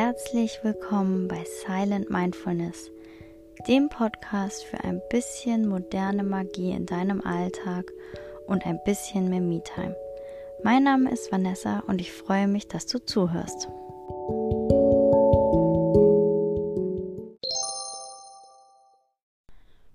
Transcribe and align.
herzlich 0.00 0.60
willkommen 0.62 1.26
bei 1.26 1.44
Silent 1.44 2.08
Mindfulness, 2.08 2.92
dem 3.66 3.88
Podcast 3.88 4.62
für 4.64 4.78
ein 4.84 5.02
bisschen 5.10 5.68
moderne 5.68 6.22
Magie 6.22 6.70
in 6.70 6.86
deinem 6.86 7.20
Alltag 7.20 7.90
und 8.46 8.64
ein 8.64 8.78
bisschen 8.84 9.28
mehr 9.28 9.40
Me-Time. 9.40 9.96
Mein 10.62 10.84
Name 10.84 11.10
ist 11.10 11.32
Vanessa 11.32 11.80
und 11.88 12.00
ich 12.00 12.12
freue 12.12 12.46
mich, 12.46 12.68
dass 12.68 12.86
du 12.86 13.04
zuhörst. 13.04 13.66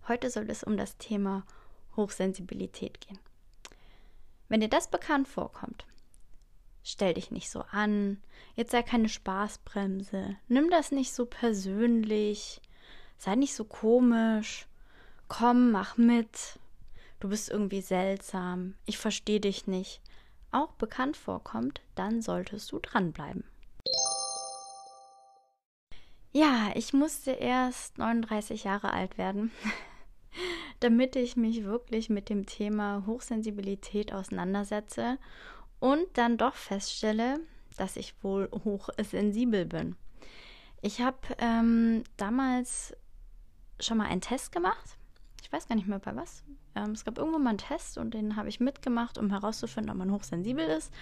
Heute 0.10 0.30
soll 0.30 0.50
es 0.50 0.66
um 0.66 0.76
das 0.76 0.98
Thema 0.98 1.46
Hochsensibilität 1.96 3.00
gehen. 3.00 3.20
Wenn 4.50 4.60
dir 4.60 4.68
das 4.68 4.92
bekannt 4.92 5.30
vorkommt, 5.30 5.86
stell 6.84 7.14
dich 7.14 7.32
nicht 7.32 7.50
so 7.50 7.64
an, 7.72 8.22
jetzt 8.56 8.72
sei 8.72 8.84
keine 8.84 9.10
Spaßbremse, 9.10 10.36
nimm 10.48 10.70
das 10.70 10.92
nicht 10.92 11.14
so 11.14 11.26
persönlich, 11.26 12.62
sei 13.18 13.36
nicht 13.36 13.56
so 13.56 13.64
komisch, 13.64 14.68
komm, 15.30 15.72
mach 15.72 15.98
mit, 15.98 16.60
du 17.20 17.30
bist 17.30 17.50
irgendwie 17.50 17.82
seltsam, 17.82 18.76
ich 18.86 18.98
verstehe 18.98 19.40
dich 19.40 19.66
nicht, 19.66 20.02
auch 20.52 20.74
bekannt 20.74 21.18
vorkommt, 21.18 21.82
dann 21.96 22.22
solltest 22.22 22.72
du 22.72 22.80
dranbleiben. 22.80 23.46
Ja, 26.36 26.72
ich 26.74 26.94
musste 26.94 27.32
erst 27.32 28.00
39 28.00 28.64
Jahre 28.64 28.92
alt 28.92 29.18
werden, 29.18 29.52
damit 30.80 31.16
ich 31.16 31.38
mich 31.38 31.64
wirklich 31.64 32.10
mit 32.10 32.28
dem 32.28 32.46
Thema 32.46 33.04
Hochsensibilität 33.06 34.14
auseinandersetze 34.14 35.20
und 35.84 36.08
dann 36.14 36.38
doch 36.38 36.56
feststelle, 36.56 37.42
dass 37.76 37.98
ich 37.98 38.16
wohl 38.24 38.50
hochsensibel 38.64 39.66
bin. 39.66 39.98
Ich 40.82 41.02
habe 41.02 41.18
ähm, 41.40 42.06
damals 42.16 42.96
schon 43.82 43.98
mal 43.98 44.06
einen 44.06 44.22
Test 44.22 44.54
gemacht. 44.54 44.96
Ich 45.42 45.52
weiß 45.52 45.68
gar 45.68 45.76
nicht 45.76 45.90
mehr 45.90 46.00
bei 46.00 46.16
was. 46.16 46.42
Ähm, 46.74 46.92
es 46.92 47.04
gab 47.04 47.18
irgendwo 47.18 47.38
mal 47.38 47.50
einen 47.50 47.58
Test 47.58 47.98
und 47.98 48.14
den 48.14 48.38
habe 48.38 48.48
ich 48.48 48.62
mitgemacht, 48.62 49.18
um 49.18 49.30
herauszufinden, 49.30 49.92
ob 49.92 49.98
man 49.98 50.14
hochsensibel 50.14 50.66
ist. 50.66 50.94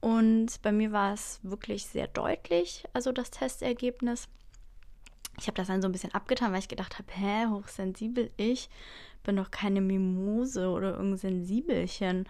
Und 0.00 0.60
bei 0.60 0.72
mir 0.72 0.90
war 0.90 1.14
es 1.14 1.38
wirklich 1.44 1.86
sehr 1.86 2.08
deutlich, 2.08 2.82
also 2.94 3.12
das 3.12 3.30
Testergebnis. 3.30 4.28
Ich 5.38 5.46
habe 5.46 5.56
das 5.56 5.68
dann 5.68 5.82
so 5.82 5.86
ein 5.86 5.92
bisschen 5.92 6.14
abgetan, 6.14 6.50
weil 6.50 6.58
ich 6.58 6.68
gedacht 6.68 6.98
habe, 6.98 7.12
hä, 7.12 7.46
hochsensibel, 7.46 8.32
ich 8.36 8.70
bin 9.22 9.36
doch 9.36 9.52
keine 9.52 9.80
Mimose 9.80 10.68
oder 10.68 10.94
irgendein 10.94 11.18
Sensibelchen. 11.18 12.28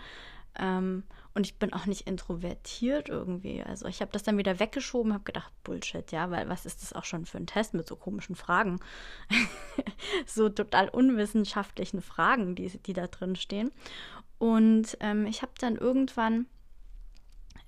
Ähm, 0.58 1.04
und 1.36 1.46
ich 1.46 1.58
bin 1.58 1.74
auch 1.74 1.84
nicht 1.84 2.08
introvertiert 2.08 3.10
irgendwie. 3.10 3.62
Also 3.62 3.86
ich 3.86 4.00
habe 4.00 4.10
das 4.10 4.22
dann 4.22 4.38
wieder 4.38 4.58
weggeschoben, 4.58 5.12
habe 5.12 5.24
gedacht, 5.24 5.52
Bullshit, 5.64 6.10
ja, 6.10 6.30
weil 6.30 6.48
was 6.48 6.64
ist 6.64 6.80
das 6.80 6.94
auch 6.94 7.04
schon 7.04 7.26
für 7.26 7.36
ein 7.36 7.46
Test 7.46 7.74
mit 7.74 7.86
so 7.86 7.94
komischen 7.94 8.36
Fragen? 8.36 8.80
so 10.26 10.48
total 10.48 10.88
unwissenschaftlichen 10.88 12.00
Fragen, 12.00 12.54
die, 12.54 12.68
die 12.78 12.94
da 12.94 13.06
drin 13.06 13.36
stehen. 13.36 13.70
Und 14.38 14.96
ähm, 15.00 15.26
ich 15.26 15.42
habe 15.42 15.52
dann 15.58 15.76
irgendwann 15.76 16.46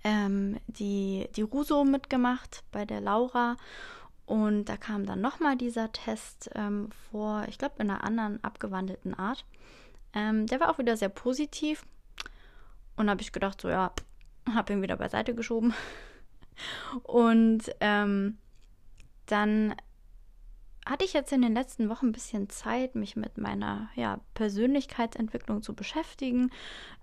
ähm, 0.02 0.58
die, 0.66 1.28
die 1.36 1.42
Ruso 1.42 1.84
mitgemacht 1.84 2.64
bei 2.72 2.86
der 2.86 3.02
Laura. 3.02 3.58
Und 4.24 4.64
da 4.70 4.78
kam 4.78 5.04
dann 5.04 5.20
nochmal 5.20 5.56
dieser 5.58 5.92
Test 5.92 6.48
ähm, 6.54 6.88
vor, 7.10 7.44
ich 7.48 7.58
glaube 7.58 7.74
in 7.80 7.90
einer 7.90 8.02
anderen 8.02 8.42
abgewandelten 8.42 9.12
Art. 9.12 9.44
Ähm, 10.14 10.46
der 10.46 10.58
war 10.58 10.70
auch 10.70 10.78
wieder 10.78 10.96
sehr 10.96 11.10
positiv. 11.10 11.84
Und 12.98 13.08
habe 13.08 13.22
ich 13.22 13.32
gedacht, 13.32 13.60
so 13.60 13.68
ja, 13.68 13.92
habe 14.52 14.72
ihn 14.72 14.82
wieder 14.82 14.96
beiseite 14.96 15.34
geschoben. 15.34 15.72
Und 17.04 17.70
ähm, 17.80 18.38
dann 19.26 19.74
hatte 20.84 21.04
ich 21.04 21.12
jetzt 21.12 21.32
in 21.32 21.42
den 21.42 21.54
letzten 21.54 21.88
Wochen 21.90 22.06
ein 22.06 22.12
bisschen 22.12 22.48
Zeit, 22.48 22.94
mich 22.94 23.14
mit 23.14 23.38
meiner 23.38 23.88
ja, 23.94 24.20
Persönlichkeitsentwicklung 24.34 25.62
zu 25.62 25.74
beschäftigen. 25.74 26.50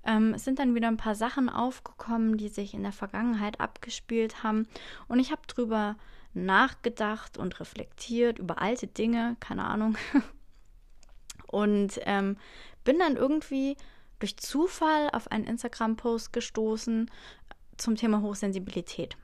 Ähm, 0.03 0.33
es 0.33 0.43
sind 0.43 0.59
dann 0.59 0.75
wieder 0.75 0.89
ein 0.89 0.97
paar 0.97 1.15
Sachen 1.15 1.49
aufgekommen, 1.49 2.37
die 2.37 2.49
sich 2.49 2.73
in 2.73 2.83
der 2.83 2.91
Vergangenheit 2.91 3.61
abgespielt 3.61 4.43
haben. 4.43 4.67
Und 5.07 5.19
ich 5.19 5.31
habe 5.31 5.43
drüber 5.47 5.95
nachgedacht 6.33 7.37
und 7.37 7.59
reflektiert 7.61 8.39
über 8.39 8.61
alte 8.61 8.87
Dinge, 8.87 9.37
keine 9.39 9.65
Ahnung. 9.65 9.97
Und 11.47 12.01
ähm, 12.01 12.35
bin 12.83 12.99
dann 12.99 13.15
irgendwie 13.15 13.77
durch 14.19 14.37
Zufall 14.37 15.09
auf 15.11 15.31
einen 15.31 15.45
Instagram-Post 15.45 16.33
gestoßen 16.33 17.09
zum 17.77 17.95
Thema 17.95 18.21
Hochsensibilität. 18.21 19.17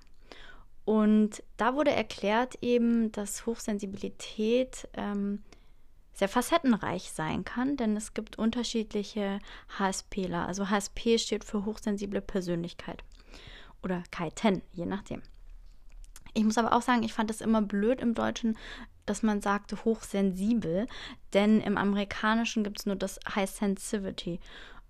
Und 0.85 1.43
da 1.57 1.75
wurde 1.75 1.91
erklärt 1.91 2.55
eben, 2.61 3.11
dass 3.11 3.45
Hochsensibilität 3.45 4.87
ähm, 4.93 5.43
sehr 6.13 6.27
facettenreich 6.27 7.11
sein 7.11 7.45
kann, 7.45 7.77
denn 7.77 7.95
es 7.95 8.13
gibt 8.13 8.37
unterschiedliche 8.37 9.39
HSPler. 9.79 10.47
Also 10.47 10.69
HSP 10.69 11.17
steht 11.17 11.43
für 11.43 11.65
hochsensible 11.65 12.21
Persönlichkeit 12.21 13.03
oder 13.83 14.03
Kaiten, 14.11 14.61
je 14.73 14.85
nachdem. 14.85 15.21
Ich 16.33 16.43
muss 16.43 16.57
aber 16.57 16.73
auch 16.73 16.81
sagen, 16.81 17.03
ich 17.03 17.13
fand 17.13 17.29
es 17.29 17.41
immer 17.41 17.61
blöd 17.61 18.01
im 18.01 18.13
Deutschen, 18.13 18.57
dass 19.05 19.23
man 19.23 19.41
sagte 19.41 19.83
hochsensibel, 19.83 20.87
denn 21.33 21.59
im 21.61 21.77
Amerikanischen 21.77 22.63
gibt 22.63 22.79
es 22.79 22.85
nur 22.85 22.95
das 22.95 23.19
High 23.35 23.49
Sensitivity. 23.49 24.39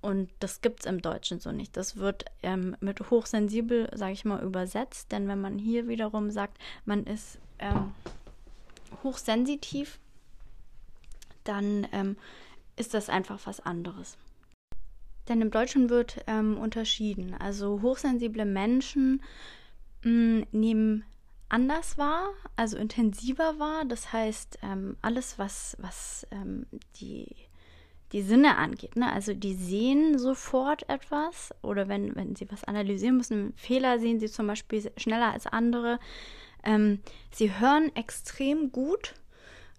Und 0.01 0.29
das 0.39 0.61
gibt 0.61 0.81
es 0.81 0.85
im 0.87 1.01
Deutschen 1.01 1.39
so 1.39 1.51
nicht. 1.51 1.77
Das 1.77 1.97
wird 1.97 2.25
ähm, 2.41 2.75
mit 2.79 3.11
hochsensibel, 3.11 3.89
sage 3.93 4.13
ich 4.13 4.25
mal, 4.25 4.41
übersetzt. 4.43 5.11
Denn 5.11 5.27
wenn 5.27 5.39
man 5.39 5.59
hier 5.59 5.87
wiederum 5.87 6.31
sagt, 6.31 6.57
man 6.85 7.05
ist 7.05 7.37
ähm, 7.59 7.93
hochsensitiv, 9.03 9.99
dann 11.43 11.87
ähm, 11.91 12.17
ist 12.75 12.93
das 12.93 13.09
einfach 13.09 13.39
was 13.45 13.59
anderes. 13.59 14.17
Denn 15.27 15.41
im 15.41 15.51
Deutschen 15.51 15.89
wird 15.89 16.23
ähm, 16.25 16.57
unterschieden. 16.57 17.35
Also 17.35 17.81
hochsensible 17.83 18.45
Menschen 18.45 19.21
mh, 20.03 20.11
mm, 20.11 20.47
nehmen 20.51 21.03
anders 21.47 21.97
wahr, 21.97 22.29
also 22.55 22.77
intensiver 22.77 23.59
wahr. 23.59 23.85
Das 23.85 24.11
heißt, 24.11 24.59
ähm, 24.63 24.97
alles, 25.01 25.37
was, 25.37 25.77
was 25.79 26.25
ähm, 26.31 26.65
die 26.95 27.27
die 28.11 28.21
Sinne 28.21 28.57
angeht. 28.57 28.95
Ne? 28.95 29.11
Also 29.11 29.33
die 29.33 29.53
sehen 29.53 30.19
sofort 30.19 30.87
etwas 30.89 31.53
oder 31.61 31.87
wenn, 31.87 32.15
wenn 32.15 32.35
sie 32.35 32.49
was 32.51 32.63
analysieren 32.63 33.17
müssen, 33.17 33.53
Fehler 33.55 33.99
sehen 33.99 34.19
sie 34.19 34.29
zum 34.29 34.47
Beispiel 34.47 34.91
schneller 34.97 35.31
als 35.31 35.47
andere. 35.47 35.99
Ähm, 36.63 36.99
sie 37.31 37.57
hören 37.57 37.95
extrem 37.95 38.71
gut. 38.71 39.13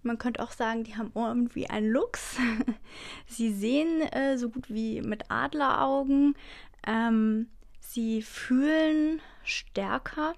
Man 0.01 0.17
könnte 0.17 0.43
auch 0.43 0.51
sagen, 0.51 0.83
die 0.83 0.97
haben 0.97 1.11
Ohren 1.13 1.53
wie 1.55 1.69
ein 1.69 1.89
Luchs. 1.89 2.37
sie 3.27 3.53
sehen 3.53 4.01
äh, 4.01 4.37
so 4.37 4.49
gut 4.49 4.69
wie 4.69 5.01
mit 5.01 5.31
Adleraugen. 5.31 6.35
Ähm, 6.85 7.47
sie 7.79 8.21
fühlen 8.21 9.21
stärker. 9.43 10.33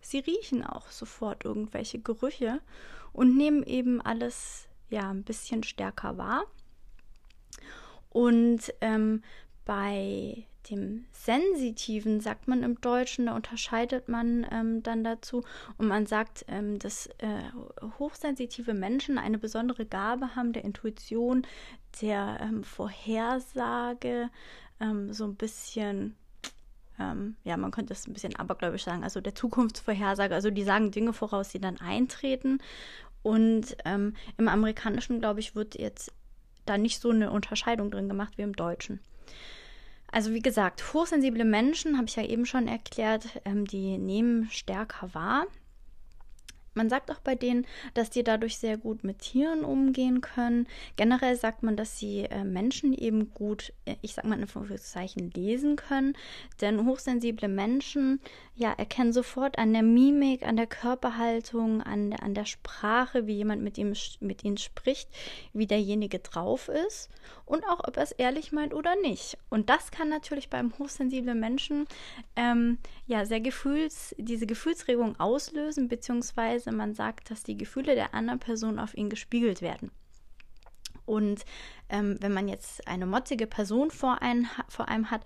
Sie 0.00 0.18
riechen 0.18 0.64
auch 0.64 0.90
sofort 0.90 1.44
irgendwelche 1.44 1.98
Gerüche 1.98 2.60
und 3.12 3.36
nehmen 3.36 3.62
eben 3.62 4.00
alles 4.00 4.66
ja 4.88 5.10
ein 5.10 5.24
bisschen 5.24 5.62
stärker 5.62 6.16
wahr. 6.16 6.44
Und 8.16 8.72
ähm, 8.80 9.22
bei 9.66 10.46
dem 10.70 11.04
Sensitiven 11.12 12.20
sagt 12.20 12.48
man 12.48 12.62
im 12.62 12.80
Deutschen, 12.80 13.26
da 13.26 13.36
unterscheidet 13.36 14.08
man 14.08 14.46
ähm, 14.50 14.82
dann 14.82 15.04
dazu 15.04 15.44
und 15.76 15.86
man 15.86 16.06
sagt, 16.06 16.46
ähm, 16.48 16.78
dass 16.78 17.08
äh, 17.18 17.42
hochsensitive 17.98 18.72
Menschen 18.72 19.18
eine 19.18 19.36
besondere 19.36 19.84
Gabe 19.84 20.34
haben 20.34 20.54
der 20.54 20.64
Intuition, 20.64 21.46
der 22.00 22.38
ähm, 22.40 22.64
Vorhersage, 22.64 24.30
ähm, 24.80 25.12
so 25.12 25.24
ein 25.24 25.34
bisschen, 25.34 26.16
ähm, 26.98 27.36
ja, 27.44 27.58
man 27.58 27.70
könnte 27.70 27.92
es 27.92 28.06
ein 28.06 28.14
bisschen 28.14 28.34
abergläubisch 28.34 28.84
sagen, 28.84 29.04
also 29.04 29.20
der 29.20 29.34
Zukunftsvorhersage, 29.34 30.34
also 30.34 30.50
die 30.50 30.64
sagen 30.64 30.90
Dinge 30.90 31.12
voraus, 31.12 31.50
die 31.50 31.60
dann 31.60 31.78
eintreten. 31.82 32.62
Und 33.22 33.76
ähm, 33.84 34.14
im 34.38 34.48
Amerikanischen, 34.48 35.20
glaube 35.20 35.40
ich, 35.40 35.54
wird 35.54 35.78
jetzt 35.78 36.14
da 36.66 36.78
nicht 36.78 37.00
so 37.00 37.10
eine 37.10 37.30
Unterscheidung 37.30 37.90
drin 37.90 38.08
gemacht 38.08 38.34
wie 38.36 38.42
im 38.42 38.54
Deutschen. 38.54 39.00
Also 40.10 40.32
wie 40.32 40.40
gesagt, 40.40 40.94
hochsensible 40.94 41.44
Menschen, 41.44 41.96
habe 41.96 42.06
ich 42.06 42.16
ja 42.16 42.24
eben 42.24 42.46
schon 42.46 42.68
erklärt, 42.68 43.40
ähm, 43.44 43.66
die 43.66 43.98
nehmen 43.98 44.48
stärker 44.50 45.14
wahr. 45.14 45.46
Man 46.76 46.90
sagt 46.90 47.10
auch 47.10 47.20
bei 47.20 47.34
denen, 47.34 47.66
dass 47.94 48.10
die 48.10 48.22
dadurch 48.22 48.58
sehr 48.58 48.76
gut 48.76 49.02
mit 49.02 49.20
Tieren 49.20 49.64
umgehen 49.64 50.20
können. 50.20 50.66
Generell 50.96 51.34
sagt 51.34 51.62
man, 51.62 51.74
dass 51.74 51.98
sie 51.98 52.24
äh, 52.24 52.44
Menschen 52.44 52.92
eben 52.92 53.32
gut, 53.32 53.72
äh, 53.86 53.96
ich 54.02 54.12
sag 54.12 54.26
mal 54.26 54.36
in 54.36 54.42
Anführungszeichen, 54.42 55.30
lesen 55.30 55.76
können. 55.76 56.16
Denn 56.60 56.84
hochsensible 56.86 57.48
Menschen 57.48 58.20
ja, 58.54 58.72
erkennen 58.72 59.12
sofort 59.12 59.58
an 59.58 59.72
der 59.72 59.82
Mimik, 59.82 60.42
an 60.42 60.56
der 60.56 60.66
Körperhaltung, 60.66 61.82
an, 61.82 62.12
an 62.12 62.34
der 62.34 62.44
Sprache, 62.44 63.26
wie 63.26 63.36
jemand 63.36 63.62
mit, 63.62 63.78
ihm, 63.78 63.94
mit 64.20 64.44
ihnen 64.44 64.58
spricht, 64.58 65.08
wie 65.54 65.66
derjenige 65.66 66.18
drauf 66.18 66.68
ist 66.68 67.10
und 67.44 67.64
auch, 67.64 67.80
ob 67.86 67.96
er 67.96 68.02
es 68.02 68.12
ehrlich 68.12 68.52
meint 68.52 68.74
oder 68.74 68.96
nicht. 68.96 69.38
Und 69.50 69.70
das 69.70 69.90
kann 69.90 70.08
natürlich 70.08 70.50
beim 70.50 70.72
hochsensiblen 70.78 71.38
Menschen 71.38 71.86
ähm, 72.34 72.78
ja 73.06 73.24
sehr 73.24 73.40
gefühls, 73.40 74.14
diese 74.18 74.46
Gefühlsregung 74.46 75.18
auslösen, 75.18 75.88
beziehungsweise 75.88 76.65
man 76.74 76.94
sagt, 76.94 77.30
dass 77.30 77.42
die 77.42 77.56
Gefühle 77.56 77.94
der 77.94 78.14
anderen 78.14 78.40
Person 78.40 78.78
auf 78.78 78.96
ihn 78.96 79.10
gespiegelt 79.10 79.62
werden. 79.62 79.90
Und 81.04 81.44
ähm, 81.88 82.16
wenn 82.20 82.32
man 82.32 82.48
jetzt 82.48 82.86
eine 82.88 83.06
motzige 83.06 83.46
Person 83.46 83.90
vor, 83.90 84.22
einen, 84.22 84.48
vor 84.68 84.88
einem 84.88 85.10
hat, 85.10 85.22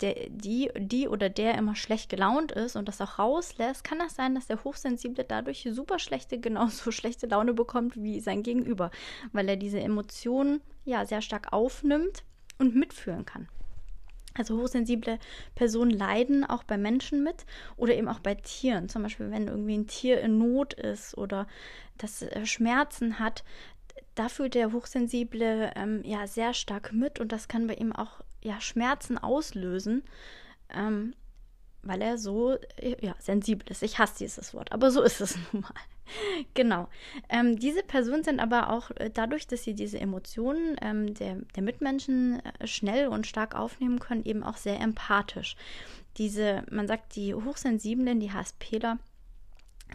der, 0.00 0.14
die, 0.28 0.70
die 0.76 1.08
oder 1.08 1.28
der 1.28 1.56
immer 1.56 1.74
schlecht 1.74 2.10
gelaunt 2.10 2.52
ist 2.52 2.76
und 2.76 2.86
das 2.86 3.00
auch 3.00 3.18
rauslässt, 3.18 3.82
kann 3.82 3.98
das 3.98 4.14
sein, 4.14 4.34
dass 4.34 4.46
der 4.46 4.62
Hochsensible 4.62 5.24
dadurch 5.24 5.66
super 5.70 5.98
schlechte, 5.98 6.38
genauso 6.40 6.90
schlechte 6.90 7.26
Laune 7.26 7.54
bekommt 7.54 7.96
wie 7.96 8.20
sein 8.20 8.42
Gegenüber, 8.42 8.90
weil 9.32 9.48
er 9.48 9.56
diese 9.56 9.80
Emotionen 9.80 10.60
ja 10.84 11.04
sehr 11.06 11.22
stark 11.22 11.52
aufnimmt 11.52 12.22
und 12.58 12.74
mitfühlen 12.74 13.24
kann. 13.24 13.48
Also 14.38 14.58
hochsensible 14.58 15.18
Personen 15.54 15.90
leiden 15.90 16.44
auch 16.44 16.64
bei 16.64 16.76
Menschen 16.76 17.22
mit 17.22 17.46
oder 17.76 17.94
eben 17.94 18.08
auch 18.08 18.20
bei 18.20 18.34
Tieren. 18.34 18.88
Zum 18.88 19.02
Beispiel, 19.02 19.30
wenn 19.30 19.48
irgendwie 19.48 19.76
ein 19.76 19.86
Tier 19.86 20.20
in 20.20 20.38
Not 20.38 20.74
ist 20.74 21.16
oder 21.16 21.46
das 21.98 22.22
äh, 22.22 22.46
Schmerzen 22.46 23.18
hat, 23.18 23.44
da 24.14 24.28
fühlt 24.28 24.54
der 24.54 24.72
Hochsensible 24.72 25.72
ähm, 25.76 26.02
ja 26.04 26.26
sehr 26.26 26.54
stark 26.54 26.92
mit 26.92 27.20
und 27.20 27.32
das 27.32 27.48
kann 27.48 27.66
bei 27.66 27.74
ihm 27.74 27.92
auch 27.92 28.20
ja, 28.42 28.60
Schmerzen 28.60 29.18
auslösen, 29.18 30.02
ähm, 30.74 31.14
weil 31.82 32.02
er 32.02 32.18
so 32.18 32.56
äh, 32.76 32.96
ja, 33.00 33.14
sensibel 33.18 33.68
ist. 33.70 33.82
Ich 33.82 33.98
hasse 33.98 34.18
dieses 34.18 34.54
Wort, 34.54 34.72
aber 34.72 34.90
so 34.90 35.02
ist 35.02 35.20
es 35.20 35.36
nun 35.52 35.62
mal. 35.62 35.74
genau. 36.54 36.88
Ähm, 37.28 37.58
diese 37.58 37.82
Personen 37.82 38.24
sind 38.24 38.40
aber 38.40 38.70
auch 38.70 38.90
äh, 38.92 39.10
dadurch, 39.12 39.46
dass 39.46 39.64
sie 39.64 39.74
diese 39.74 40.00
Emotionen 40.00 40.76
ähm, 40.80 41.14
der, 41.14 41.36
der 41.54 41.62
Mitmenschen 41.62 42.40
äh, 42.60 42.66
schnell 42.66 43.08
und 43.08 43.26
stark 43.26 43.54
aufnehmen 43.54 43.98
können, 43.98 44.24
eben 44.24 44.42
auch 44.42 44.56
sehr 44.56 44.80
empathisch. 44.80 45.56
Diese, 46.16 46.64
man 46.70 46.86
sagt, 46.86 47.16
die 47.16 47.34
Hochsensiblen, 47.34 48.20
die 48.20 48.32
HSPler, 48.32 48.98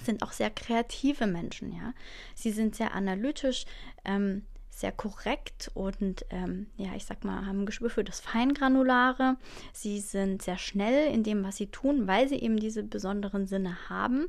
sind 0.04 0.24
auch 0.24 0.32
sehr 0.32 0.50
kreative 0.50 1.28
Menschen, 1.28 1.74
ja. 1.74 1.94
Sie 2.34 2.52
sind 2.52 2.76
sehr 2.76 2.94
analytisch, 2.94 3.66
ähm, 4.06 4.44
sehr 4.70 4.92
korrekt 4.92 5.70
und 5.74 6.26
ähm, 6.32 6.68
ja, 6.78 6.96
ich 6.96 7.06
sag 7.06 7.24
mal, 7.24 7.46
haben 7.46 7.62
ein 7.62 7.66
Gespür 7.66 7.90
für 7.90 8.04
das 8.04 8.20
Feingranulare. 8.20 9.38
Sie 9.74 10.00
sind 10.00 10.42
sehr 10.42 10.58
schnell 10.58 11.14
in 11.14 11.24
dem, 11.24 11.44
was 11.44 11.58
sie 11.58 11.68
tun, 11.68 12.08
weil 12.08 12.28
sie 12.28 12.38
eben 12.38 12.58
diese 12.58 12.84
besonderen 12.84 13.48
Sinne 13.48 13.90
haben. 13.90 14.28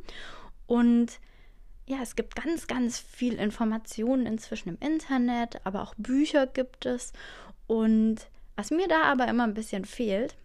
Und 0.67 1.21
ja, 1.87 1.99
es 2.01 2.17
gibt 2.17 2.37
ganz, 2.37 2.67
ganz 2.67 2.99
viel 2.99 3.35
Informationen 3.35 4.27
inzwischen 4.27 4.71
im 4.71 4.79
Internet, 4.81 5.61
aber 5.65 5.83
auch 5.83 5.95
Bücher 5.97 6.47
gibt 6.47 6.87
es. 6.87 7.13
Und 7.67 8.29
was 8.57 8.71
mir 8.71 8.89
da 8.89 9.03
aber 9.05 9.29
immer 9.29 9.45
ein 9.45 9.55
bisschen 9.55 9.85
fehlt, 9.85 10.37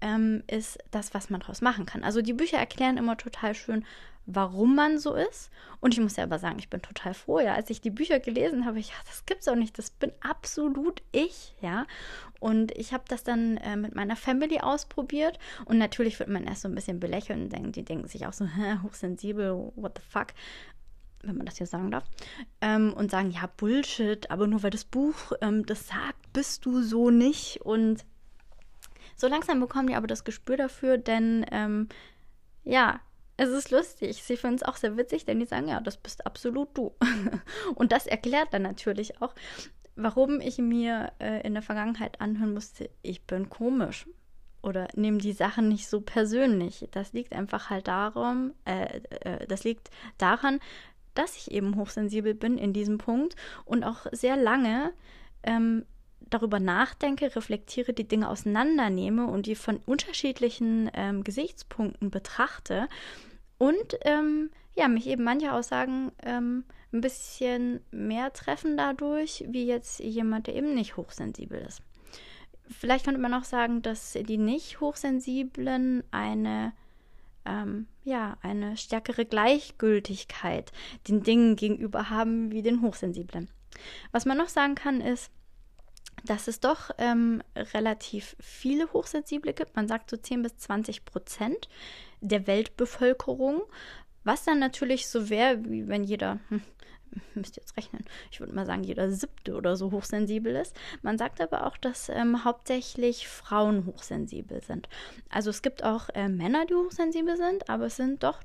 ähm, 0.00 0.42
ist 0.46 0.78
das, 0.90 1.14
was 1.14 1.30
man 1.30 1.40
daraus 1.40 1.60
machen 1.60 1.86
kann. 1.86 2.04
Also 2.04 2.22
die 2.22 2.32
Bücher 2.32 2.58
erklären 2.58 2.98
immer 2.98 3.16
total 3.16 3.54
schön, 3.54 3.84
warum 4.26 4.74
man 4.74 4.98
so 4.98 5.14
ist. 5.14 5.50
Und 5.80 5.94
ich 5.94 6.00
muss 6.00 6.16
ja 6.16 6.24
aber 6.24 6.38
sagen, 6.38 6.58
ich 6.58 6.68
bin 6.68 6.82
total 6.82 7.14
froh, 7.14 7.40
ja, 7.40 7.54
als 7.54 7.70
ich 7.70 7.80
die 7.80 7.90
Bücher 7.90 8.18
gelesen 8.18 8.66
habe, 8.66 8.78
ich, 8.78 8.88
ja, 8.88 8.96
das 9.06 9.24
gibt's 9.24 9.48
auch 9.48 9.54
nicht, 9.54 9.78
das 9.78 9.90
bin 9.90 10.12
absolut 10.20 11.02
ich, 11.12 11.54
ja. 11.60 11.86
Und 12.40 12.72
ich 12.72 12.92
habe 12.92 13.04
das 13.08 13.24
dann 13.24 13.56
äh, 13.58 13.76
mit 13.76 13.94
meiner 13.94 14.16
Family 14.16 14.60
ausprobiert 14.60 15.38
und 15.64 15.78
natürlich 15.78 16.18
wird 16.18 16.28
man 16.28 16.44
erst 16.44 16.62
so 16.62 16.68
ein 16.68 16.74
bisschen 16.74 17.00
belächeln, 17.00 17.48
denn 17.48 17.72
die 17.72 17.84
denken 17.84 18.08
sich 18.08 18.26
auch 18.26 18.32
so, 18.32 18.46
hochsensibel, 18.82 19.72
what 19.76 19.96
the 19.96 20.02
fuck 20.08 20.28
wenn 21.22 21.36
man 21.36 21.46
das 21.46 21.56
hier 21.56 21.66
sagen 21.66 21.90
darf, 21.90 22.04
ähm, 22.60 22.92
und 22.92 23.10
sagen, 23.10 23.30
ja, 23.30 23.50
Bullshit, 23.56 24.30
aber 24.30 24.46
nur 24.46 24.62
weil 24.62 24.70
das 24.70 24.84
Buch 24.84 25.32
ähm, 25.40 25.66
das 25.66 25.88
sagt, 25.88 26.32
bist 26.32 26.64
du 26.66 26.82
so 26.82 27.10
nicht. 27.10 27.62
Und 27.62 28.04
so 29.16 29.26
langsam 29.26 29.60
bekommen 29.60 29.88
die 29.88 29.94
aber 29.94 30.06
das 30.06 30.24
Gespür 30.24 30.56
dafür, 30.56 30.98
denn 30.98 31.44
ähm, 31.50 31.88
ja, 32.64 33.00
es 33.36 33.50
ist 33.50 33.70
lustig. 33.70 34.22
Sie 34.22 34.36
finden 34.36 34.56
es 34.56 34.62
auch 34.62 34.76
sehr 34.76 34.96
witzig, 34.96 35.24
denn 35.24 35.38
die 35.40 35.46
sagen, 35.46 35.68
ja, 35.68 35.80
das 35.80 35.96
bist 35.96 36.26
absolut 36.26 36.76
du. 36.76 36.94
und 37.74 37.92
das 37.92 38.06
erklärt 38.06 38.52
dann 38.52 38.62
natürlich 38.62 39.20
auch, 39.20 39.34
warum 39.94 40.40
ich 40.40 40.58
mir 40.58 41.12
äh, 41.18 41.46
in 41.46 41.54
der 41.54 41.62
Vergangenheit 41.62 42.20
anhören 42.20 42.54
musste, 42.54 42.90
ich 43.02 43.22
bin 43.22 43.48
komisch. 43.48 44.06
Oder 44.62 44.88
nehme 44.94 45.18
die 45.18 45.32
Sachen 45.32 45.68
nicht 45.68 45.86
so 45.86 46.00
persönlich. 46.00 46.88
Das 46.90 47.12
liegt 47.12 47.34
einfach 47.34 47.70
halt 47.70 47.88
darum, 47.88 48.52
äh, 48.64 49.00
äh, 49.20 49.46
das 49.46 49.64
liegt 49.64 49.90
daran, 50.18 50.60
dass 51.14 51.36
ich 51.36 51.50
eben 51.50 51.76
hochsensibel 51.76 52.34
bin 52.34 52.58
in 52.58 52.72
diesem 52.72 52.98
Punkt 52.98 53.36
und 53.64 53.84
auch 53.84 54.06
sehr 54.12 54.36
lange 54.36 54.92
ähm, 55.42 55.86
darüber 56.30 56.60
nachdenke, 56.60 57.34
reflektiere, 57.34 57.92
die 57.92 58.08
Dinge 58.08 58.28
auseinandernehme 58.28 59.26
und 59.26 59.46
die 59.46 59.54
von 59.54 59.80
unterschiedlichen 59.86 60.90
ähm, 60.94 61.24
Gesichtspunkten 61.24 62.10
betrachte 62.10 62.88
und 63.58 63.98
ähm, 64.02 64.50
ja, 64.74 64.88
mich 64.88 65.06
eben 65.06 65.24
manche 65.24 65.52
Aussagen 65.52 66.12
ähm, 66.22 66.64
ein 66.92 67.00
bisschen 67.00 67.80
mehr 67.90 68.32
treffen 68.32 68.76
dadurch, 68.76 69.44
wie 69.48 69.66
jetzt 69.66 70.00
jemand, 70.00 70.46
der 70.46 70.56
eben 70.56 70.74
nicht 70.74 70.96
hochsensibel 70.96 71.60
ist. 71.60 71.80
Vielleicht 72.68 73.04
könnte 73.04 73.20
man 73.20 73.34
auch 73.34 73.44
sagen, 73.44 73.82
dass 73.82 74.12
die 74.12 74.38
nicht 74.38 74.80
hochsensiblen 74.80 76.02
eine 76.10 76.72
ähm, 77.46 77.86
ja, 78.04 78.36
eine 78.42 78.76
stärkere 78.76 79.24
Gleichgültigkeit 79.24 80.72
den 81.08 81.22
Dingen 81.22 81.56
gegenüber 81.56 82.10
haben 82.10 82.50
wie 82.50 82.62
den 82.62 82.82
Hochsensiblen. 82.82 83.48
Was 84.12 84.26
man 84.26 84.38
noch 84.38 84.48
sagen 84.48 84.74
kann, 84.74 85.00
ist, 85.00 85.30
dass 86.24 86.48
es 86.48 86.60
doch 86.60 86.90
ähm, 86.98 87.42
relativ 87.54 88.36
viele 88.40 88.92
Hochsensible 88.92 89.52
gibt. 89.52 89.76
Man 89.76 89.88
sagt 89.88 90.10
so 90.10 90.16
10 90.16 90.42
bis 90.42 90.56
20 90.56 91.04
Prozent 91.04 91.68
der 92.20 92.46
Weltbevölkerung, 92.46 93.62
was 94.24 94.44
dann 94.44 94.58
natürlich 94.58 95.08
so 95.08 95.30
wäre, 95.30 95.64
wie 95.64 95.86
wenn 95.88 96.04
jeder, 96.04 96.40
hm, 96.48 96.62
müsst 97.34 97.56
jetzt 97.56 97.76
rechnen, 97.76 98.04
ich 98.30 98.40
würde 98.40 98.52
mal 98.52 98.66
sagen, 98.66 98.82
jeder 98.82 99.10
siebte 99.10 99.54
oder 99.54 99.76
so 99.76 99.92
hochsensibel 99.92 100.54
ist. 100.56 100.76
Man 101.02 101.18
sagt 101.18 101.40
aber 101.40 101.66
auch, 101.66 101.76
dass 101.76 102.08
ähm, 102.08 102.44
hauptsächlich 102.44 103.28
Frauen 103.28 103.86
hochsensibel 103.86 104.62
sind. 104.62 104.88
Also 105.30 105.50
es 105.50 105.62
gibt 105.62 105.84
auch 105.84 106.08
äh, 106.10 106.28
Männer, 106.28 106.66
die 106.66 106.74
hochsensibel 106.74 107.36
sind, 107.36 107.70
aber 107.70 107.86
es 107.86 107.96
sind 107.96 108.22
doch 108.22 108.40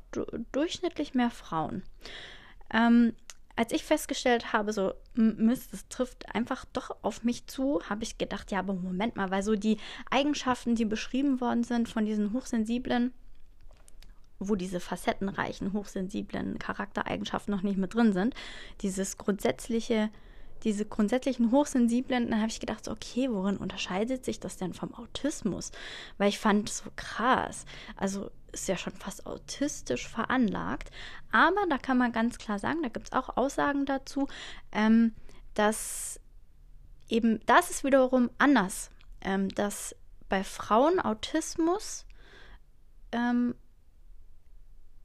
durchschnittlich 0.51 1.13
mehr 1.13 1.31
Frauen. 1.31 1.83
Ähm, 2.73 3.13
als 3.55 3.71
ich 3.71 3.83
festgestellt 3.83 4.53
habe, 4.53 4.73
so, 4.73 4.93
Mist, 5.13 5.73
das 5.73 5.87
trifft 5.87 6.33
einfach 6.33 6.65
doch 6.73 6.95
auf 7.01 7.23
mich 7.23 7.47
zu, 7.47 7.81
habe 7.89 8.03
ich 8.03 8.17
gedacht, 8.17 8.51
ja, 8.51 8.59
aber 8.59 8.73
Moment 8.73 9.15
mal, 9.15 9.31
weil 9.31 9.43
so 9.43 9.55
die 9.55 9.77
Eigenschaften, 10.09 10.75
die 10.75 10.85
beschrieben 10.85 11.41
worden 11.41 11.63
sind 11.63 11.89
von 11.89 12.05
diesen 12.05 12.33
Hochsensiblen, 12.33 13.13
wo 14.39 14.55
diese 14.55 14.79
facettenreichen, 14.79 15.73
hochsensiblen 15.73 16.57
Charaktereigenschaften 16.59 17.53
noch 17.53 17.61
nicht 17.61 17.77
mit 17.77 17.93
drin 17.93 18.13
sind, 18.13 18.33
dieses 18.81 19.17
grundsätzliche, 19.17 20.09
diese 20.63 20.85
grundsätzlichen 20.85 21.51
Hochsensiblen, 21.51 22.29
dann 22.29 22.39
habe 22.39 22.49
ich 22.49 22.59
gedacht, 22.59 22.87
okay, 22.87 23.29
worin 23.31 23.57
unterscheidet 23.57 24.25
sich 24.25 24.39
das 24.39 24.57
denn 24.57 24.73
vom 24.73 24.93
Autismus? 24.93 25.71
Weil 26.17 26.29
ich 26.29 26.39
fand 26.39 26.69
es 26.69 26.79
so 26.79 26.91
krass. 26.95 27.65
Also 27.95 28.31
ist 28.51 28.67
ja 28.67 28.77
schon 28.77 28.93
fast 28.93 29.25
autistisch 29.25 30.07
veranlagt. 30.07 30.91
Aber 31.31 31.65
da 31.69 31.77
kann 31.77 31.97
man 31.97 32.11
ganz 32.11 32.37
klar 32.37 32.59
sagen, 32.59 32.81
da 32.83 32.89
gibt 32.89 33.07
es 33.07 33.13
auch 33.13 33.37
Aussagen 33.37 33.85
dazu, 33.85 34.27
ähm, 34.71 35.13
dass 35.53 36.19
eben, 37.09 37.39
das 37.45 37.69
ist 37.69 37.83
wiederum 37.83 38.29
anders, 38.37 38.89
ähm, 39.21 39.49
dass 39.49 39.95
bei 40.29 40.43
Frauen 40.43 40.99
Autismus 40.99 42.05
ähm, 43.11 43.55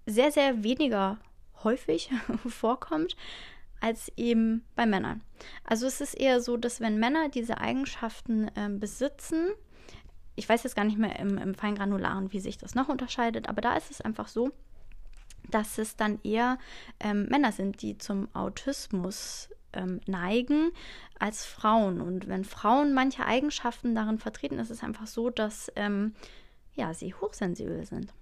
sehr, 0.06 0.30
sehr 0.30 0.62
weniger 0.62 1.18
häufig 1.64 2.10
vorkommt 2.46 3.16
als 3.80 4.10
eben 4.16 4.64
bei 4.74 4.86
Männern. 4.86 5.22
Also 5.64 5.86
es 5.86 6.00
ist 6.00 6.14
eher 6.14 6.40
so, 6.40 6.56
dass 6.56 6.80
wenn 6.80 6.98
Männer 6.98 7.28
diese 7.28 7.58
Eigenschaften 7.58 8.48
äh, 8.54 8.68
besitzen, 8.70 9.48
ich 10.34 10.48
weiß 10.48 10.62
jetzt 10.62 10.76
gar 10.76 10.84
nicht 10.84 10.98
mehr 10.98 11.18
im, 11.18 11.38
im 11.38 11.54
Feingranularen, 11.54 12.32
wie 12.32 12.40
sich 12.40 12.58
das 12.58 12.74
noch 12.74 12.88
unterscheidet, 12.88 13.48
aber 13.48 13.60
da 13.60 13.76
ist 13.76 13.90
es 13.90 14.00
einfach 14.00 14.28
so, 14.28 14.50
dass 15.50 15.78
es 15.78 15.96
dann 15.96 16.18
eher 16.22 16.58
ähm, 17.00 17.26
Männer 17.26 17.52
sind, 17.52 17.82
die 17.82 17.98
zum 17.98 18.28
Autismus 18.34 19.48
ähm, 19.72 20.00
neigen, 20.06 20.72
als 21.18 21.44
Frauen. 21.44 22.00
Und 22.00 22.28
wenn 22.28 22.44
Frauen 22.44 22.92
manche 22.92 23.24
Eigenschaften 23.24 23.94
darin 23.94 24.18
vertreten, 24.18 24.58
ist 24.58 24.70
es 24.70 24.82
einfach 24.82 25.06
so, 25.06 25.30
dass 25.30 25.70
ähm, 25.76 26.14
ja, 26.74 26.92
sie 26.92 27.14
hochsensibel 27.14 27.84
sind. 27.86 28.12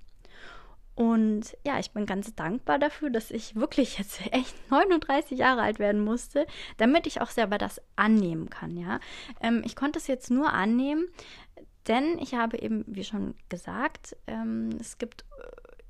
Und 0.95 1.57
ja, 1.67 1.81
ich 1.81 1.91
bin 1.91 2.07
ganz 2.07 2.35
dankbar 2.35 2.79
dafür, 2.79 3.11
dass 3.11 3.31
ich 3.31 3.57
wirklich 3.57 3.99
jetzt 3.99 4.21
echt 4.33 4.55
39 4.71 5.39
Jahre 5.39 5.63
alt 5.63 5.79
werden 5.79 6.01
musste, 6.01 6.47
damit 6.77 7.07
ich 7.07 7.21
auch 7.21 7.31
selber 7.31 7.59
das 7.59 7.81
annehmen 7.97 8.49
kann, 8.51 8.77
ja. 8.77 9.01
Ähm, 9.41 9.63
ich 9.65 9.77
konnte 9.77 9.99
es 9.99 10.07
jetzt 10.07 10.31
nur 10.31 10.53
annehmen, 10.53 11.07
denn 11.89 12.19
ich 12.19 12.35
habe 12.35 12.59
eben, 12.59 12.85
wie 12.87 13.05
schon 13.05 13.35
gesagt, 13.49 14.17
ähm, 14.27 14.71
es 14.81 14.99
gibt 14.99 15.25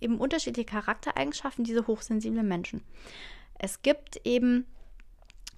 äh, 0.01 0.05
eben 0.05 0.19
unterschiedliche 0.19 0.67
Charaktereigenschaften 0.67 1.65
diese 1.65 1.87
hochsensiblen 1.87 2.47
Menschen. 2.47 2.83
Es 3.59 3.83
gibt 3.83 4.21
eben 4.25 4.67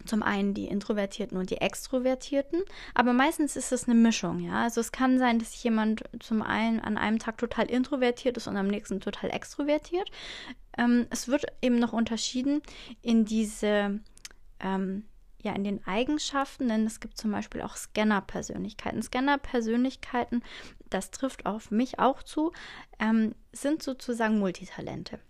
zum 0.06 0.22
einen 0.22 0.54
die 0.54 0.66
Introvertierten 0.66 1.36
und 1.36 1.50
die 1.50 1.60
Extrovertierten, 1.60 2.62
aber 2.94 3.12
meistens 3.12 3.56
ist 3.56 3.72
es 3.72 3.88
eine 3.88 3.94
Mischung, 3.94 4.40
ja. 4.40 4.64
Also 4.64 4.80
es 4.80 4.92
kann 4.92 5.18
sein, 5.18 5.38
dass 5.38 5.62
jemand 5.62 6.04
zum 6.20 6.42
einen 6.42 6.80
an 6.80 6.98
einem 6.98 7.18
Tag 7.18 7.38
total 7.38 7.70
introvertiert 7.70 8.36
ist 8.36 8.46
und 8.46 8.56
am 8.56 8.68
nächsten 8.68 9.00
total 9.00 9.30
extrovertiert. 9.30 10.10
Ähm, 10.78 11.06
es 11.10 11.28
wird 11.28 11.46
eben 11.62 11.78
noch 11.78 11.92
unterschieden 11.92 12.62
in 13.02 13.25
diese 13.25 14.00
ähm, 14.60 15.04
ja, 15.46 15.54
in 15.54 15.64
den 15.64 15.86
Eigenschaften, 15.86 16.68
denn 16.68 16.86
es 16.86 16.98
gibt 16.98 17.16
zum 17.16 17.30
Beispiel 17.30 17.62
auch 17.62 17.76
Scanner-Persönlichkeiten. 17.76 19.00
Scanner-Persönlichkeiten, 19.00 20.42
das 20.90 21.12
trifft 21.12 21.46
auf 21.46 21.70
mich 21.70 22.00
auch 22.00 22.22
zu, 22.22 22.52
ähm, 22.98 23.34
sind 23.52 23.82
sozusagen 23.82 24.40
Multitalente. 24.40 25.20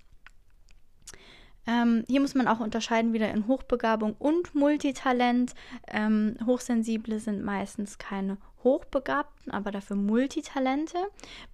Ähm, 1.66 2.04
hier 2.08 2.20
muss 2.20 2.34
man 2.34 2.48
auch 2.48 2.60
unterscheiden 2.60 3.12
wieder 3.12 3.30
in 3.30 3.46
Hochbegabung 3.46 4.14
und 4.18 4.54
Multitalent. 4.54 5.54
Ähm, 5.88 6.36
Hochsensible 6.46 7.18
sind 7.18 7.42
meistens 7.42 7.98
keine 7.98 8.38
Hochbegabten, 8.62 9.52
aber 9.52 9.70
dafür 9.70 9.96
Multitalente. 9.96 10.98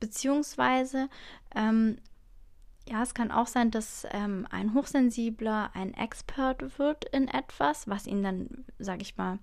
Beziehungsweise, 0.00 1.08
ähm, 1.54 1.96
ja, 2.88 3.02
es 3.02 3.14
kann 3.14 3.30
auch 3.30 3.46
sein, 3.46 3.70
dass 3.70 4.06
ähm, 4.10 4.46
ein 4.50 4.74
Hochsensibler 4.74 5.70
ein 5.74 5.94
Expert 5.94 6.78
wird 6.78 7.04
in 7.06 7.28
etwas, 7.28 7.88
was 7.88 8.06
ihn 8.06 8.22
dann, 8.22 8.64
sag 8.78 9.00
ich 9.02 9.16
mal, 9.16 9.38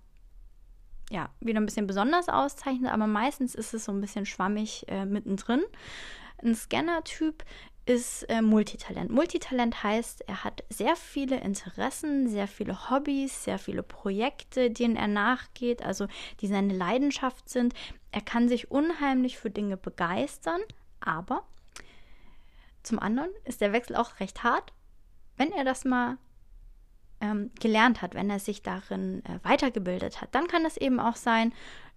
ja, 1.10 1.30
wieder 1.40 1.60
ein 1.60 1.66
bisschen 1.66 1.88
besonders 1.88 2.30
auszeichnet, 2.30 2.92
aber 2.92 3.08
meistens 3.08 3.56
ist 3.56 3.74
es 3.74 3.86
so 3.86 3.92
ein 3.92 4.02
bisschen 4.02 4.26
schwammig 4.26 4.86
äh, 4.88 5.06
mittendrin. 5.06 5.64
Ein 6.44 6.56
Scanner-Typ 6.56 7.44
ist 7.90 8.30
äh, 8.30 8.44
Multitalent. 8.44 9.10
Multitalent 9.10 9.82
heißt, 9.82 10.22
er 10.28 10.44
hat 10.44 10.64
sehr 10.70 10.96
viele 10.96 11.40
Interessen, 11.40 12.30
sehr 12.30 12.48
viele 12.48 12.92
Hobbys, 12.92 13.44
sehr 13.46 13.58
viele 13.58 13.82
Projekte, 13.82 14.70
denen 14.70 14.96
er 14.96 15.08
nachgeht, 15.08 15.82
also 15.84 16.06
die 16.40 16.48
seine 16.48 16.72
Leidenschaft 16.72 17.50
sind. 17.50 17.74
Er 18.12 18.22
kann 18.22 18.48
sich 18.48 18.70
unheimlich 18.70 19.40
für 19.40 19.50
Dinge 19.50 19.76
begeistern, 19.76 20.62
aber 21.00 21.44
zum 22.84 23.00
anderen 23.00 23.32
ist 23.44 23.60
der 23.60 23.74
Wechsel 23.74 23.96
auch 23.96 24.20
recht 24.20 24.44
hart, 24.44 24.72
wenn 25.38 25.52
er 25.52 25.64
das 25.64 25.84
mal 25.84 26.20
ähm, 27.22 27.50
gelernt 27.60 28.04
hat, 28.04 28.14
wenn 28.14 28.30
er 28.30 28.40
sich 28.40 28.62
darin 28.62 29.26
äh, 29.26 29.40
weitergebildet 29.42 30.22
hat. 30.22 30.36
Dann 30.36 30.48
kann 30.48 30.64
es 30.64 30.78
eben 30.78 31.00
auch 31.00 31.16
sein, 31.16 31.54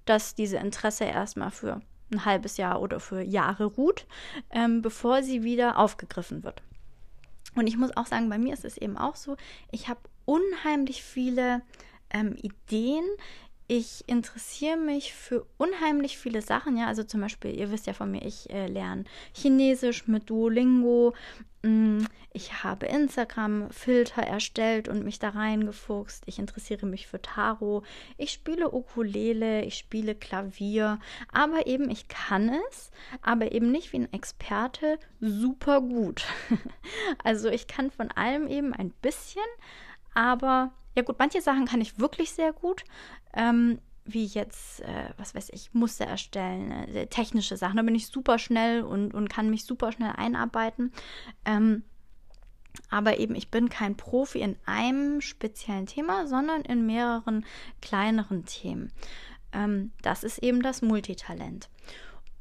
dass 0.06 0.34
diese 0.34 0.56
Interesse 0.56 1.04
erstmal 1.04 1.50
für 1.50 1.82
ein 2.12 2.24
halbes 2.24 2.56
Jahr 2.56 2.80
oder 2.80 3.00
für 3.00 3.22
Jahre 3.22 3.64
ruht, 3.64 4.06
ähm, 4.50 4.82
bevor 4.82 5.22
sie 5.22 5.42
wieder 5.42 5.78
aufgegriffen 5.78 6.44
wird. 6.44 6.62
Und 7.54 7.66
ich 7.66 7.76
muss 7.76 7.96
auch 7.96 8.06
sagen, 8.06 8.28
bei 8.28 8.38
mir 8.38 8.54
ist 8.54 8.64
es 8.64 8.76
eben 8.76 8.96
auch 8.96 9.16
so, 9.16 9.36
ich 9.70 9.88
habe 9.88 10.00
unheimlich 10.24 11.02
viele 11.02 11.62
ähm, 12.10 12.36
Ideen. 12.36 13.04
Ich 13.68 14.04
interessiere 14.06 14.76
mich 14.76 15.14
für 15.14 15.46
unheimlich 15.58 16.18
viele 16.18 16.42
Sachen, 16.42 16.76
ja, 16.76 16.86
also 16.86 17.04
zum 17.04 17.20
Beispiel, 17.20 17.54
ihr 17.58 17.70
wisst 17.70 17.86
ja 17.86 17.92
von 17.92 18.10
mir, 18.10 18.22
ich 18.24 18.50
äh, 18.50 18.66
lerne 18.66 19.04
Chinesisch 19.34 20.06
mit 20.06 20.28
Duolingo, 20.28 21.14
ich 22.32 22.64
habe 22.64 22.86
Instagram-Filter 22.86 24.22
erstellt 24.22 24.88
und 24.88 25.04
mich 25.04 25.18
da 25.18 25.30
reingefuchst. 25.30 26.24
Ich 26.26 26.38
interessiere 26.38 26.86
mich 26.86 27.06
für 27.06 27.22
Tarot. 27.22 27.84
Ich 28.16 28.32
spiele 28.32 28.72
Ukulele, 28.72 29.62
ich 29.64 29.76
spiele 29.76 30.14
Klavier. 30.14 30.98
Aber 31.30 31.66
eben, 31.66 31.88
ich 31.90 32.08
kann 32.08 32.50
es, 32.68 32.90
aber 33.20 33.52
eben 33.52 33.70
nicht 33.70 33.92
wie 33.92 33.98
ein 33.98 34.12
Experte 34.12 34.98
super 35.20 35.80
gut. 35.80 36.24
also 37.22 37.48
ich 37.48 37.68
kann 37.68 37.90
von 37.90 38.10
allem 38.10 38.48
eben 38.48 38.72
ein 38.72 38.90
bisschen, 38.90 39.42
aber 40.14 40.72
ja 40.96 41.02
gut, 41.02 41.18
manche 41.18 41.40
Sachen 41.40 41.66
kann 41.66 41.80
ich 41.80 42.00
wirklich 42.00 42.32
sehr 42.32 42.52
gut. 42.52 42.84
Ähm, 43.34 43.78
wie 44.04 44.24
jetzt, 44.24 44.80
äh, 44.82 45.10
was 45.16 45.34
weiß 45.34 45.50
ich, 45.52 45.72
Muster 45.74 46.06
erstellen, 46.06 46.70
äh, 46.72 47.06
technische 47.06 47.56
Sachen. 47.56 47.76
Da 47.76 47.82
bin 47.82 47.94
ich 47.94 48.08
super 48.08 48.38
schnell 48.38 48.82
und, 48.82 49.14
und 49.14 49.28
kann 49.28 49.50
mich 49.50 49.64
super 49.64 49.92
schnell 49.92 50.12
einarbeiten. 50.16 50.92
Ähm, 51.44 51.84
aber 52.88 53.18
eben, 53.18 53.34
ich 53.34 53.50
bin 53.50 53.68
kein 53.68 53.96
Profi 53.96 54.40
in 54.40 54.56
einem 54.64 55.20
speziellen 55.20 55.86
Thema, 55.86 56.26
sondern 56.26 56.62
in 56.62 56.86
mehreren 56.86 57.44
kleineren 57.80 58.44
Themen. 58.44 58.92
Ähm, 59.52 59.92
das 60.02 60.24
ist 60.24 60.38
eben 60.38 60.62
das 60.62 60.82
Multitalent. 60.82 61.68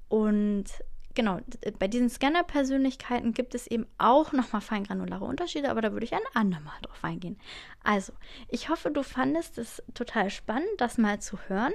Und 0.08 0.66
genau, 1.14 1.40
bei 1.80 1.88
diesen 1.88 2.10
Scanner-Persönlichkeiten 2.10 3.34
gibt 3.34 3.56
es 3.56 3.68
eben 3.68 3.86
auch 3.98 4.32
nochmal 4.32 4.62
feingranulare 4.62 5.26
Unterschiede, 5.26 5.70
aber 5.70 5.82
da 5.82 5.92
würde 5.92 6.06
ich 6.06 6.14
ein 6.14 6.20
andermal 6.34 6.80
drauf 6.82 7.04
eingehen. 7.04 7.38
Also, 7.84 8.14
ich 8.50 8.70
hoffe, 8.70 8.92
du 8.92 9.04
fandest 9.04 9.58
es 9.58 9.82
total 9.94 10.30
spannend, 10.30 10.70
das 10.78 10.98
mal 10.98 11.20
zu 11.20 11.38
hören. 11.48 11.74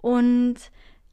Und 0.00 0.56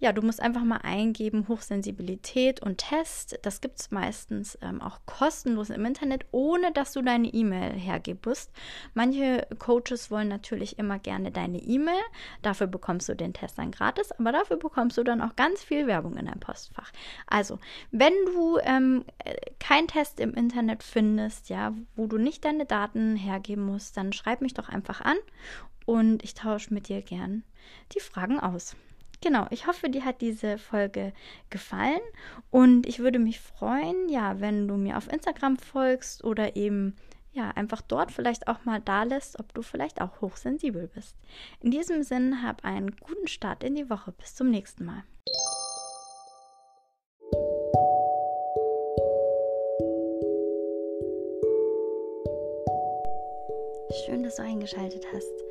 ja, 0.01 0.13
du 0.13 0.21
musst 0.21 0.41
einfach 0.41 0.63
mal 0.63 0.77
eingeben, 0.77 1.49
Hochsensibilität 1.49 2.61
und 2.61 2.77
Test. 2.77 3.37
Das 3.41 3.59
gibt 3.59 3.81
es 3.81 3.91
meistens 3.91 4.57
ähm, 4.61 4.81
auch 4.81 4.99
kostenlos 5.05 5.69
im 5.69 5.83
Internet, 5.83 6.25
ohne 6.31 6.71
dass 6.71 6.93
du 6.93 7.01
deine 7.01 7.27
E-Mail 7.27 7.73
hergibst. 7.73 8.49
Manche 8.93 9.45
Coaches 9.59 10.09
wollen 10.09 10.29
natürlich 10.29 10.79
immer 10.79 10.99
gerne 10.99 11.31
deine 11.31 11.59
E-Mail. 11.59 12.01
Dafür 12.41 12.67
bekommst 12.67 13.09
du 13.09 13.15
den 13.15 13.33
Test 13.33 13.57
dann 13.57 13.71
gratis, 13.71 14.13
aber 14.13 14.31
dafür 14.31 14.55
bekommst 14.55 14.97
du 14.97 15.03
dann 15.03 15.21
auch 15.21 15.35
ganz 15.35 15.63
viel 15.63 15.85
Werbung 15.85 16.15
in 16.15 16.27
dein 16.27 16.39
Postfach. 16.39 16.91
Also, 17.27 17.59
wenn 17.91 18.13
du 18.33 18.57
ähm, 18.63 19.03
keinen 19.59 19.89
Test 19.89 20.21
im 20.21 20.33
Internet 20.33 20.81
findest, 20.81 21.49
ja, 21.49 21.73
wo 21.97 22.07
du 22.07 22.17
nicht 22.17 22.45
deine 22.45 22.65
Daten 22.65 23.17
hergeben 23.17 23.65
musst, 23.65 23.97
dann 23.97 24.13
schreib 24.13 24.39
mich 24.39 24.53
doch 24.53 24.69
einfach 24.69 25.01
an 25.01 25.17
und 25.85 26.23
ich 26.23 26.35
tausche 26.35 26.73
mit 26.73 26.87
dir 26.87 27.01
gern 27.01 27.43
die 27.93 27.99
Fragen 27.99 28.39
aus. 28.39 28.77
Genau, 29.21 29.47
ich 29.49 29.67
hoffe, 29.67 29.89
dir 29.89 30.05
hat 30.05 30.21
diese 30.21 30.57
Folge 30.57 31.11
gefallen 31.49 31.99
und 32.51 32.87
ich 32.87 32.99
würde 32.99 33.19
mich 33.19 33.41
freuen, 33.41 34.07
ja, 34.07 34.39
wenn 34.39 34.67
du 34.67 34.75
mir 34.75 34.97
auf 34.97 35.11
Instagram 35.11 35.57
folgst 35.57 36.23
oder 36.23 36.55
eben 36.55 36.95
ja, 37.33 37.51
einfach 37.51 37.81
dort 37.81 38.11
vielleicht 38.11 38.47
auch 38.47 38.63
mal 38.65 38.79
da 38.79 39.03
lässt, 39.03 39.39
ob 39.39 39.53
du 39.53 39.61
vielleicht 39.61 40.01
auch 40.01 40.21
hochsensibel 40.21 40.87
bist. 40.87 41.15
In 41.59 41.69
diesem 41.69 42.01
Sinn, 42.03 42.43
hab 42.43 42.63
einen 42.63 42.95
guten 42.95 43.27
Start 43.27 43.63
in 43.63 43.75
die 43.75 43.89
Woche. 43.89 44.13
Bis 44.13 44.35
zum 44.35 44.49
nächsten 44.49 44.85
Mal. 44.85 45.03
Schön, 54.05 54.23
dass 54.23 54.35
du 54.37 54.43
eingeschaltet 54.43 55.05
hast. 55.13 55.43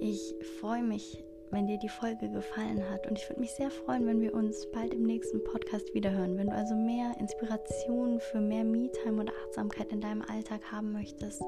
Ich 0.00 0.34
freue 0.60 0.82
mich 0.82 1.24
wenn 1.50 1.66
dir 1.66 1.78
die 1.78 1.88
Folge 1.88 2.28
gefallen 2.28 2.88
hat. 2.90 3.06
Und 3.06 3.18
ich 3.18 3.28
würde 3.28 3.40
mich 3.40 3.52
sehr 3.52 3.70
freuen, 3.70 4.06
wenn 4.06 4.20
wir 4.20 4.34
uns 4.34 4.66
bald 4.72 4.92
im 4.94 5.02
nächsten 5.02 5.42
Podcast 5.44 5.94
wiederhören. 5.94 6.36
Wenn 6.36 6.48
du 6.48 6.54
also 6.54 6.74
mehr 6.74 7.14
Inspiration 7.20 8.20
für 8.20 8.40
mehr 8.40 8.64
Me-Time 8.64 9.20
und 9.20 9.30
Achtsamkeit 9.30 9.92
in 9.92 10.00
deinem 10.00 10.22
Alltag 10.22 10.60
haben 10.70 10.92
möchtest, 10.92 11.42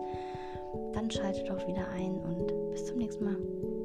dann 0.93 1.11
schalte 1.11 1.45
doch 1.45 1.67
wieder 1.67 1.89
ein 1.89 2.19
und 2.19 2.71
bis 2.71 2.87
zum 2.87 2.99
nächsten 2.99 3.25
Mal. 3.25 3.76